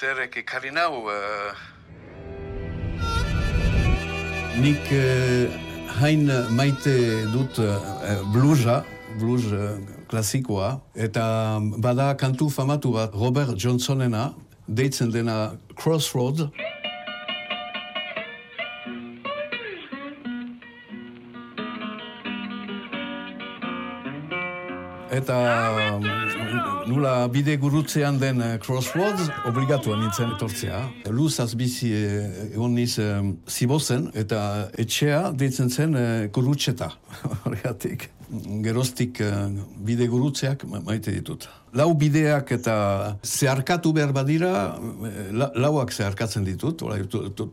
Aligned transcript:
zerrek 0.00 0.36
ekarri 0.40 0.70
nau, 0.72 1.04
uh... 1.12 1.52
Nik 4.60 4.88
uh, 4.96 5.58
hain 6.00 6.24
maite 6.56 6.94
dut 7.34 7.60
uh, 7.60 7.74
bluesa, 8.32 8.78
blues 9.20 9.50
uh, 9.52 9.74
klasikoa, 10.08 10.70
eta 10.96 11.24
bada 11.84 12.14
kantu 12.16 12.48
famatu 12.48 12.94
bat 12.96 13.12
Robert 13.12 13.52
Johnsonena, 13.60 14.30
deitzen 14.66 15.12
dena 15.12 15.36
Crossroads, 15.76 16.48
Eta 25.20 25.38
nula 26.88 27.14
bide 27.32 27.56
gurutzean 27.60 28.20
den 28.20 28.40
eh, 28.40 28.54
Crossroads 28.62 29.28
obligatua 29.50 29.98
nintzen 30.00 30.32
etortzea. 30.36 30.80
Luzaz 31.12 31.50
bizi 31.60 31.92
eh, 31.92 32.46
egon 32.54 32.72
niz 32.78 32.94
zibozen 33.48 34.08
eta 34.24 34.70
etxea 34.80 35.26
deitzen 35.36 35.68
zen 35.70 36.00
gurutxeta. 36.32 36.94
Horregatik 37.44 38.08
geroztik 38.62 39.20
uh, 39.24 39.48
bide 39.86 40.06
gurutzeak 40.10 40.64
maite 40.84 41.12
ditut. 41.14 41.48
Lau 41.74 41.92
bideak 41.94 42.50
eta 42.50 42.74
zeharkatu 43.22 43.92
behar 43.94 44.10
badira, 44.14 44.50
eh, 45.06 45.28
la, 45.30 45.46
lauak 45.54 45.92
zeharkatzen 45.94 46.42
ditut, 46.42 46.82
orai, 46.82 47.04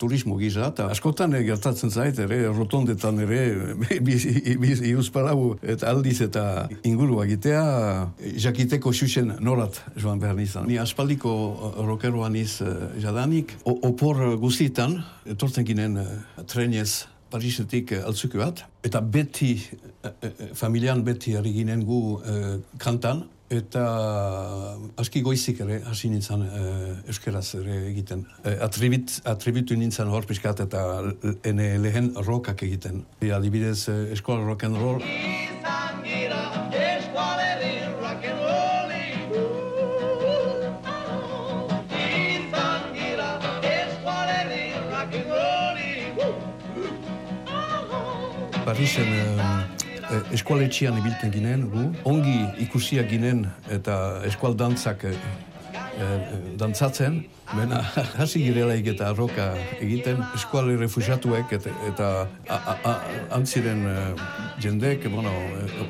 turismo 0.00 0.38
giza, 0.40 0.70
eta 0.70 0.86
askotan 0.92 1.34
e, 1.36 1.42
gertatzen 1.44 1.92
zait, 1.92 2.16
ere, 2.24 2.38
rotondetan 2.48 3.20
ere, 3.26 3.42
iruzpalau 4.92 5.58
eta 5.60 5.90
aldiz 5.92 6.22
eta 6.24 6.44
ingurua 6.88 7.26
egitea, 7.28 7.64
jakiteko 8.46 8.94
xuxen 8.96 9.34
norat 9.44 9.82
joan 10.00 10.22
behar 10.22 10.38
nizan. 10.40 10.64
Ni 10.70 10.80
aspaldiko 10.80 11.34
rokeroan 11.84 12.40
iz 12.40 12.62
jadanik, 13.02 13.52
opor 13.68 14.38
guztitan, 14.40 15.02
etortzen 15.28 15.68
ginen 15.68 16.00
trenez 16.48 17.04
Parisetik 17.30 17.92
uh, 17.92 18.04
altzuke 18.06 18.38
bat, 18.38 18.64
eta 18.86 19.00
beti, 19.00 19.54
uh, 20.04 20.10
uh, 20.10 20.30
familian 20.54 21.02
beti 21.06 21.34
harri 21.36 21.52
ginen 21.56 21.82
gu 21.86 22.00
kantan, 22.78 23.26
eta 23.50 23.82
aski 24.98 25.22
goizik 25.22 25.60
ere 25.62 25.78
hasi 25.86 26.10
nintzen 26.10 26.42
uh, 26.42 26.94
euskeraz 27.06 27.46
ere 27.60 27.78
egiten. 27.92 28.26
Uh, 28.42 28.56
atribit, 28.66 29.20
atribitu 29.24 29.78
nintzen 29.78 30.10
hor 30.10 30.26
piskat 30.26 30.64
eta 30.66 30.82
ene 31.46 31.76
lehen 31.82 32.12
rokak 32.26 32.66
egiten. 32.66 33.04
Adibidez, 33.22 33.88
uh, 33.88 34.06
eskola 34.16 34.46
rock 34.46 34.66
and 34.66 34.82
roll. 34.82 35.02
Parisen 48.66 49.06
uh, 49.38 50.32
eskualetxian 50.34 50.96
ibilten 50.98 51.30
ginen, 51.30 51.68
gu. 51.70 51.84
Ongi 52.10 52.34
ikusia 52.64 53.04
ginen 53.06 53.44
eta 53.70 54.24
eskualdantzak 54.26 55.04
uh, 55.06 55.14
dantzatzen, 56.58 57.24
Bena, 57.46 57.78
hasi 58.18 58.40
girelaik 58.42 58.88
eta 58.90 59.12
arroka 59.12 59.52
egiten, 59.78 60.18
eskuale 60.34 60.74
refusiatuek 60.80 61.52
eta, 61.54 61.74
eta 61.86 62.08
antziren 63.36 63.84
uh, 63.86 64.24
jendek, 64.62 65.06
bueno, 65.12 65.30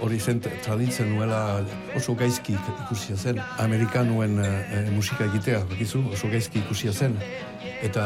hori 0.05 0.21
zen 0.21 0.43
traditzen 0.45 1.15
nuela 1.15 1.63
oso 1.97 2.15
gaizki 2.15 2.59
ikusia 2.85 3.17
zen. 3.17 3.41
Amerikanuen 3.65 4.37
musika 4.93 5.25
egitea, 5.31 5.63
bakizu, 5.71 6.05
oso 6.13 6.29
gaizki 6.33 6.61
ikusia 6.61 6.93
zen 6.93 7.17
eta 7.85 8.05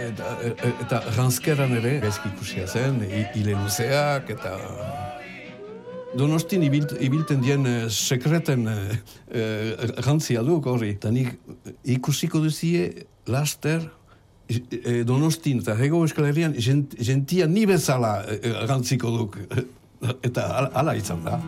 eta, 0.00 0.36
eta 0.84 1.00
ranskeran 1.16 1.72
ere 1.80 1.98
gaizki 2.04 2.30
ikusia 2.34 2.66
zen, 2.68 3.00
hile 3.34 3.56
luzeak 3.62 4.30
eta 4.36 4.54
Donostin 6.14 6.62
ibilt, 6.62 6.94
ibilten 7.02 7.42
dien 7.42 7.66
uh, 7.66 7.88
sekreten 7.90 8.66
uh, 8.70 8.94
uh, 9.34 10.44
duk 10.46 10.66
horri. 10.66 10.94
Eta 10.94 11.10
nik 11.10 11.34
ikusiko 11.84 12.40
duzie 12.40 13.06
laster 13.26 13.82
uh, 13.82 15.02
Donostin 15.06 15.60
eta 15.60 15.74
hego 15.78 16.04
eskalerian 16.04 16.54
jent, 16.54 16.94
gentia 16.98 17.46
ni 17.46 17.66
bezala 17.66 18.24
uh, 18.24 18.78
duk. 19.00 19.38
eta 20.28 20.70
ala 20.74 20.94
izan 20.94 21.24
da. 21.24 21.40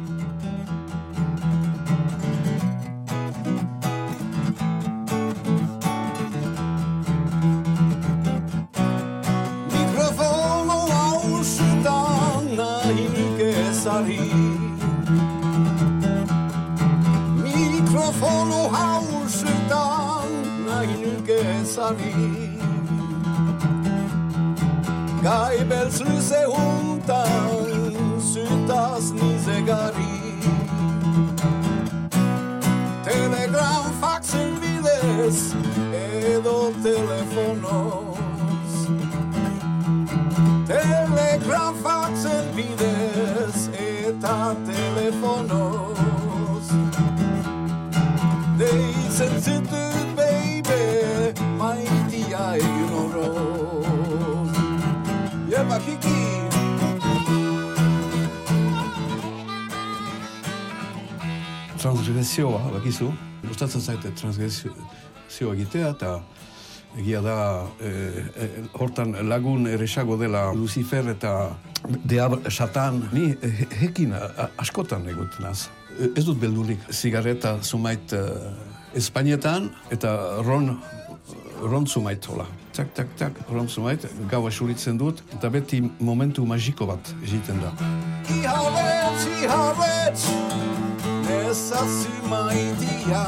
mikrofonu 17.44 18.60
hausutan 18.76 20.30
nahi 20.66 20.94
nuke 21.02 21.38
ezari 21.54 22.14
Gai 25.26 25.58
belzuze 25.70 26.42
huntan 26.54 27.92
zutaz 28.32 29.12
nizegari 29.12 30.16
Telegram 33.04 33.84
faxen 34.00 34.50
bidez 34.60 35.38
edo 35.92 36.58
telefono. 36.82 38.05
Transgresioa, 61.86 62.64
bakizu, 62.74 63.12
gustatzen 63.46 63.80
zaite 63.80 64.10
transgresioa 64.18 65.52
egitea, 65.54 65.92
eta 65.94 66.16
egia 66.98 67.20
da, 67.22 67.36
e, 67.78 67.92
e, 68.42 68.48
hortan 68.74 69.14
lagun 69.28 69.68
eresago 69.70 70.16
dela 70.18 70.48
Lucifer 70.56 71.06
eta 71.12 71.32
Deab 71.86 72.40
Satan, 72.50 73.04
ni 73.12 73.28
hekin 73.78 74.16
askotan 74.58 75.06
egut 75.12 75.38
naz. 75.38 75.68
Ez 76.08 76.24
dut 76.26 76.40
beldurik 76.42 76.82
zigareta 76.90 77.60
sumait 77.62 78.12
uh, 78.18 78.50
Espainetan 78.98 79.70
eta 79.94 80.42
Ron 80.42 80.74
rontzu 81.62 82.02
maitola. 82.02 82.46
Tak, 82.76 82.94
tak, 82.94 83.14
tak, 83.16 83.32
rontzu 83.48 83.80
mait, 83.80 84.02
gau 84.28 84.42
asuritzen 84.46 84.98
dut, 84.98 85.22
eta 85.32 85.48
beti 85.48 85.80
momentu 86.00 86.44
magiko 86.44 86.86
bat 86.90 87.14
egiten 87.22 87.62
da. 87.62 87.72
Ihabetz, 88.34 89.22
ihabetz, 89.46 90.26
nesasima 91.26 92.50
itia 92.52 93.24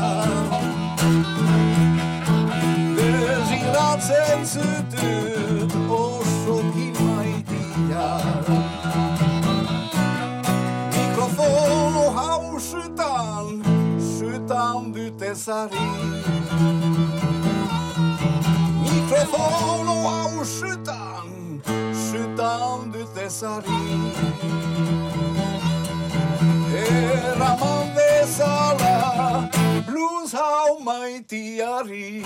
Desiratzen 2.96 4.46
zutut 4.46 5.72
osoki 5.90 6.92
Mikrofono 10.92 12.10
hau 12.16 12.60
sytan, 12.60 13.62
sytan 13.98 14.92
dut 14.94 15.22
ezari 15.22 15.88
Mikrofono 18.82 19.96
hau 20.08 20.44
sytan, 20.44 21.26
sytan 21.92 22.92
dut 22.92 23.16
ezari 23.26 24.57
maitiari. 30.88 32.22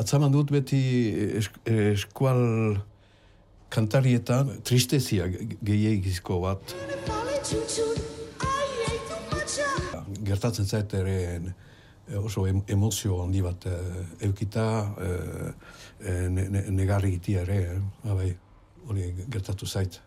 Atzaman 0.00 0.32
dut 0.32 0.50
beti 0.54 0.80
eskual 1.66 2.40
kantarietan 3.70 4.54
tristezia 4.66 5.26
gehiagizko 5.30 6.38
bat. 6.46 6.76
Gertatzen 10.30 10.66
zait 10.70 10.94
ere 10.94 11.18
oso 12.18 12.46
em, 12.46 12.62
emozio 12.68 13.22
handi 13.22 13.42
bat 13.42 13.66
e, 13.66 13.74
eukita 14.26 14.66
e, 14.98 15.10
e, 16.00 16.14
ne, 16.28 16.48
ne, 16.48 16.62
negarri 16.70 17.12
gitia 17.16 17.42
ere, 17.42 17.58
eh? 17.74 18.10
Abai, 18.10 18.30
hori 18.88 19.12
gertatu 19.28 19.66
zait. 19.66 20.00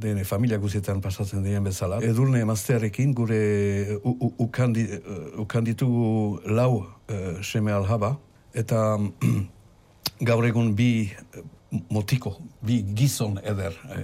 Dene 0.00 0.24
familia 0.24 0.58
guzietan 0.58 1.00
pasatzen 1.00 1.44
dien 1.44 1.62
bezala. 1.64 2.00
Edurne 2.02 2.40
emaztearekin 2.42 3.12
gure 3.14 3.98
ukandi, 4.42 4.88
ukanditugu 5.38 6.40
lau 6.50 6.86
e, 7.06 7.20
seme 7.42 7.72
alhaba, 7.72 8.16
eta 8.54 8.96
gaur 10.28 10.46
egun 10.46 10.74
bi 10.74 11.12
motiko, 11.90 12.36
bi 12.62 12.82
gizon 12.96 13.38
eder 13.42 13.78
e, 13.90 14.02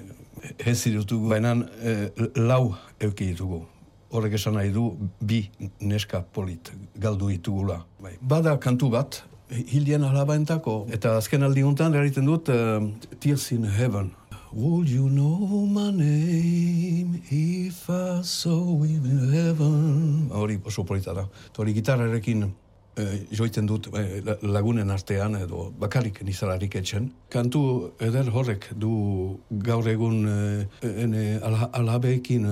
hezi 0.66 0.94
dutugu, 0.94 1.30
baina 1.34 1.56
e, 1.82 1.96
lau 2.38 2.74
euki 3.00 3.32
ditugu. 3.32 3.64
Horrek 4.10 4.34
esan 4.34 4.56
nahi 4.58 4.72
du 4.74 4.90
bi 5.20 5.44
neska 5.80 6.22
polit 6.32 6.72
galdu 6.98 7.28
ditugula. 7.30 7.84
Bai. 8.02 8.16
Bada 8.20 8.56
kantu 8.58 8.90
bat, 8.90 9.22
hildien 9.50 10.02
alabaentako, 10.04 10.86
eta 10.90 11.16
azken 11.18 11.46
aldi 11.46 11.62
guntan 11.62 11.94
erriten 11.94 12.26
dut 12.26 12.50
uh, 12.50 12.80
Tears 13.20 13.52
in 13.52 13.64
Heaven. 13.64 14.10
Would 14.52 14.88
you 14.88 15.08
know 15.08 15.64
my 15.66 15.92
name 15.92 17.22
if 17.30 17.88
I 17.88 18.20
saw 18.22 18.82
you 18.82 18.98
in 18.98 19.30
heaven? 19.32 20.28
Hori 20.32 20.58
oso 20.64 20.82
polita 20.82 21.14
da. 21.14 21.28
Hori 21.56 21.72
gitarrarekin 21.72 22.48
e, 22.96 23.04
joiten 23.30 23.68
dut 23.70 23.86
e, 23.94 24.22
lagunen 24.42 24.90
artean 24.90 25.36
edo 25.38 25.68
bakarrik 25.78 26.18
nizalarik 26.26 26.74
etxen. 26.80 27.12
Kantu 27.30 27.92
eder 28.02 28.26
horrek 28.34 28.72
du 28.74 29.38
gaur 29.50 29.86
egun 29.86 30.26
e, 30.26 30.66
ene 31.04 31.38
alhabeekin 31.70 32.50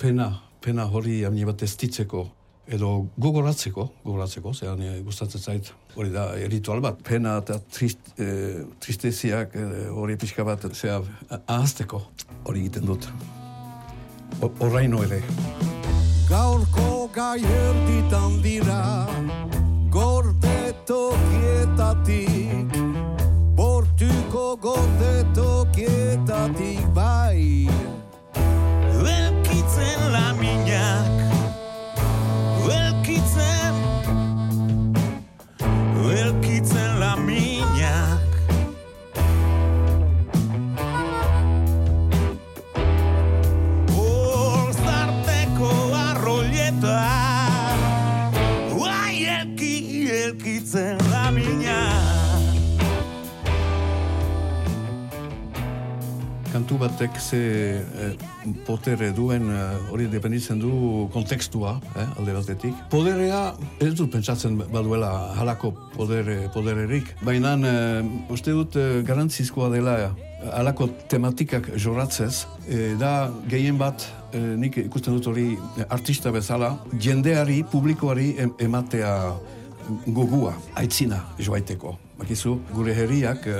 pena, 0.00 0.30
pena 0.64 0.86
hori 0.88 1.20
amni 1.28 1.44
bat 1.44 1.62
estitzeko 1.66 2.24
edo 2.74 2.90
gogoratzeko, 3.20 3.84
gogoratzeko, 4.06 4.54
zean 4.56 4.80
e, 4.80 4.94
gustatzen 5.04 5.40
zait 5.40 5.68
hori 5.94 6.10
da 6.14 6.30
ritual 6.48 6.80
bat, 6.80 7.02
pena 7.04 7.36
eta 7.42 7.58
trist, 7.76 8.14
e, 8.16 8.64
tristeziak 8.80 9.52
hori 9.92 10.16
pixka 10.16 10.46
bat 10.48 10.64
zea 10.72 11.02
ahazteko 11.44 12.00
hori 12.48 12.64
egiten 12.64 12.88
dut. 12.88 13.10
Horraino 14.40 15.04
ere 15.04 15.20
gaurko 16.28 17.10
gai 17.14 17.40
erditan 17.44 18.40
dira 18.42 18.80
gorde 19.92 20.72
tokietatik 20.88 22.74
bortuko 23.60 24.56
gorde 24.64 25.12
bai 26.94 27.83
elkitzen 50.10 50.98
da 51.10 51.30
mina 51.30 52.23
Kantu 56.54 56.76
batek 56.78 57.16
ze 57.18 57.38
eh, 57.82 58.12
potere 58.62 59.08
duen 59.10 59.48
eh, 59.50 59.90
hori 59.90 60.04
dependitzen 60.06 60.60
du 60.62 61.08
kontekstua, 61.10 61.80
eh, 61.96 62.04
alde 62.20 62.36
batetik. 62.36 62.76
Poderea 62.92 63.40
ez 63.82 63.90
dut 63.98 64.12
pentsatzen 64.12 64.60
baduela 64.70 65.10
halako 65.34 65.72
podere, 65.96 66.36
podererik, 66.54 67.10
baina 67.26 67.56
eh, 67.58 68.06
uste 68.30 68.54
dut 68.54 68.78
eh, 68.78 69.02
garantzizkoa 69.02 69.72
dela 69.74 69.96
halako 70.54 70.92
tematikak 71.10 71.72
joratzez, 71.74 72.46
eh, 72.68 72.94
da 73.02 73.32
gehien 73.50 73.74
bat 73.80 74.06
eh, 74.30 74.38
nik 74.38 74.78
ikusten 74.86 75.18
dut 75.18 75.26
hori 75.34 75.56
artista 75.88 76.30
bezala, 76.30 76.76
jendeari, 76.94 77.64
publikoari 77.66 78.36
em, 78.38 78.54
ematea 78.62 79.14
gogua, 80.06 80.54
aitzina 80.78 81.24
joaiteko. 81.42 81.98
Bakizu, 82.22 82.60
gure 82.70 82.94
herriak 82.94 83.50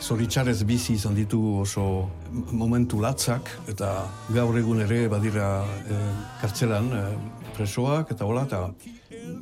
zoritxarez 0.00 0.64
bizi 0.64 0.94
izan 0.94 1.14
ditu 1.14 1.40
oso 1.62 2.08
momentu 2.52 3.00
latzak, 3.00 3.50
eta 3.68 3.92
gaur 4.34 4.58
egun 4.58 4.82
ere 4.84 5.06
badira 5.08 5.48
eh, 5.88 6.02
kartzelan 6.40 6.90
eh, 6.92 7.06
presoak, 7.56 8.12
eta 8.12 8.28
hola, 8.28 8.44
eta 8.44 8.66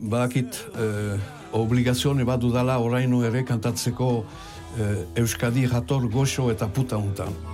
badakit 0.02 0.60
eh, 0.78 1.18
obligazione 1.54 2.24
bat 2.24 2.40
dudala 2.40 2.78
orainu 2.82 3.22
ere 3.24 3.44
kantatzeko 3.46 4.12
eh, 4.78 5.20
Euskadi 5.22 5.66
jator 5.70 6.08
goxo 6.10 6.50
eta 6.50 6.68
puta 6.68 6.98
untan. 6.98 7.53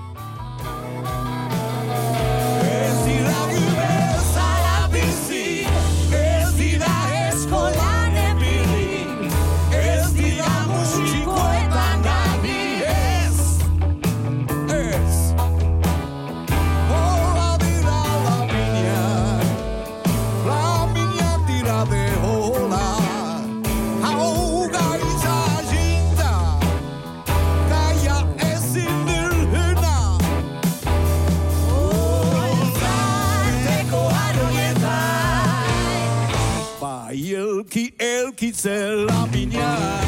Elkitzen 37.98 39.06
lapina 39.06 40.00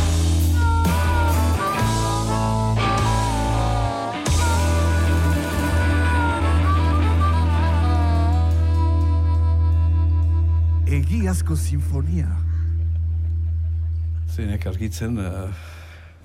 Egiazko 10.92 11.56
sinfonia. 11.56 12.28
Zeinek 14.28 14.66
argitzen, 14.66 15.16
uh, 15.16 15.48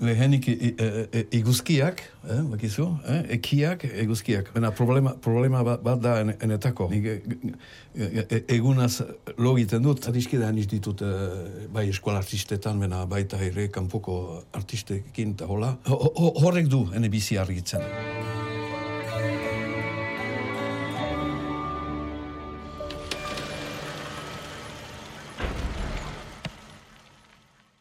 lehenik 0.00 0.46
iguzkiak, 1.34 2.02
eh, 2.28 2.40
bakizu, 2.50 2.86
eh, 3.06 3.22
ekiak, 3.38 3.84
eguzkiak. 3.84 4.52
Baina 4.54 4.70
problema, 4.70 5.14
problema 5.14 5.62
bat, 5.64 5.82
bat 5.82 6.02
da 6.02 6.18
en, 6.20 6.34
enetako. 6.40 6.88
Nik 6.90 7.06
e, 7.06 7.18
e, 7.94 8.42
egunaz 8.58 9.02
lo 9.36 9.56
egiten 9.56 9.82
dut, 9.82 10.08
adiskidean 10.08 10.58
ditut 10.58 11.02
bai 11.72 11.88
eskola 11.88 12.22
artistetan, 12.22 12.78
baina 12.78 13.04
baita 13.06 13.40
ere 13.42 13.68
kanpoko 13.74 14.44
artistekin 14.52 15.34
eta 15.36 15.46
hola. 15.46 15.76
Horrek 15.88 16.70
du 16.70 16.86
ene 16.94 17.08
bizi 17.08 17.38
argitzen. 17.38 18.17